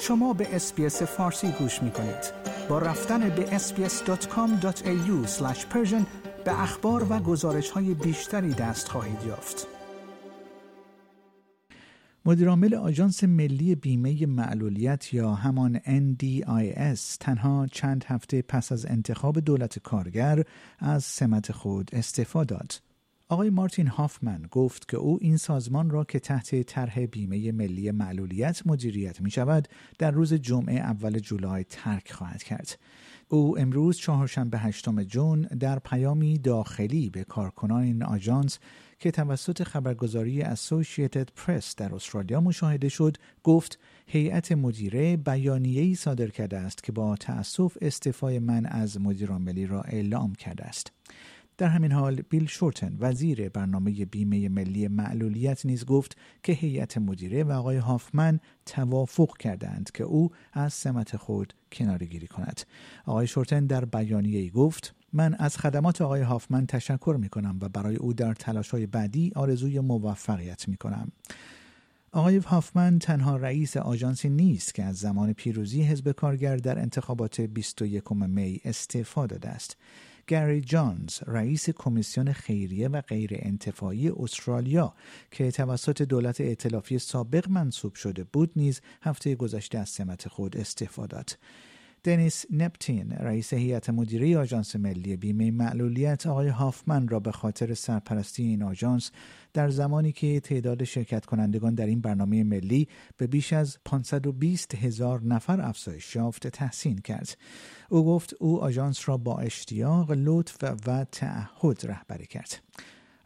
[0.00, 2.32] شما به اسپیس فارسی گوش می کنید.
[2.68, 5.28] با رفتن به sbs.com.au
[6.44, 9.66] به اخبار و گزارش های بیشتری دست خواهید یافت.
[12.24, 19.78] مدیرعامل آژانس ملی بیمه معلولیت یا همان NDIS تنها چند هفته پس از انتخاب دولت
[19.78, 20.42] کارگر
[20.78, 22.85] از سمت خود استعفا داد.
[23.28, 28.62] آقای مارتین هافمن گفت که او این سازمان را که تحت طرح بیمه ملی معلولیت
[28.66, 29.68] مدیریت می شود
[29.98, 32.78] در روز جمعه اول جولای ترک خواهد کرد.
[33.28, 38.58] او امروز چهارشنبه هشتم جون در پیامی داخلی به کارکنان این آژانس
[38.98, 46.58] که توسط خبرگزاری اسوسییتد پرس در استرالیا مشاهده شد گفت هیئت مدیره بیانیه‌ای صادر کرده
[46.58, 50.92] است که با تأسف استعفای من از مدیرعاملی را اعلام کرده است
[51.58, 57.44] در همین حال بیل شورتن وزیر برنامه بیمه ملی معلولیت نیز گفت که هیئت مدیره
[57.44, 62.60] و آقای هافمن توافق کردند که او از سمت خود کنارگیری کند
[63.06, 67.68] آقای شورتن در بیانیه ای گفت من از خدمات آقای هافمن تشکر می کنم و
[67.68, 71.12] برای او در تلاش های بعدی آرزوی موفقیت می کنم.
[72.12, 78.12] آقای هافمن تنها رئیس آژانسی نیست که از زمان پیروزی حزب کارگر در انتخابات 21
[78.12, 79.76] می استعفا داده است.
[80.26, 84.94] گری جانز رئیس کمیسیون خیریه و غیر انتفاعی استرالیا
[85.30, 91.06] که توسط دولت ائتلافی سابق منصوب شده بود نیز هفته گذشته از سمت خود استعفا
[91.06, 91.30] داد.
[92.06, 98.42] دنیس نپتین رئیس هیئت مدیره آژانس ملی بیمه معلولیت آقای هافمن را به خاطر سرپرستی
[98.42, 99.10] این آژانس
[99.52, 105.22] در زمانی که تعداد شرکت کنندگان در این برنامه ملی به بیش از 520 هزار
[105.22, 107.38] نفر افزایش یافت تحسین کرد.
[107.88, 112.62] او گفت او آژانس را با اشتیاق لطف و تعهد رهبری کرد.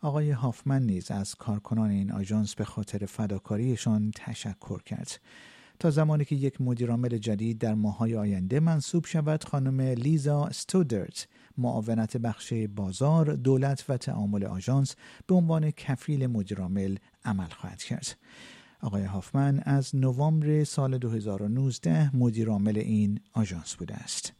[0.00, 5.20] آقای هافمن نیز از کارکنان این آژانس به خاطر فداکاریشان تشکر کرد.
[5.80, 11.28] تا زمانی که یک مدیرعامل جدید در ماهای آینده منصوب شود خانم لیزا ستودرت
[11.58, 14.94] معاونت بخش بازار دولت و تعامل آژانس
[15.26, 18.16] به عنوان کفیل مدیرعامل عمل خواهد کرد.
[18.80, 24.39] آقای هافمن از نوامبر سال 2019 مدیرعامل این آژانس بوده است.